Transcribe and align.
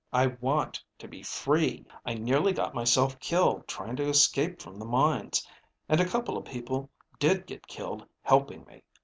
I 0.11 0.25
want 0.41 0.81
to 0.97 1.07
be 1.07 1.21
free. 1.21 1.85
I 2.07 2.15
nearly 2.15 2.53
got 2.53 2.73
myself 2.73 3.19
killed 3.19 3.67
trying 3.67 3.95
to 3.97 4.09
escape 4.09 4.59
from 4.59 4.79
the 4.79 4.85
mines. 4.85 5.47
And 5.87 5.99
a 6.01 6.09
couple 6.09 6.37
of 6.39 6.45
people 6.45 6.89
did 7.19 7.45
get 7.45 7.67
killed 7.67 8.07
helping 8.23 8.65
me. 8.65 8.81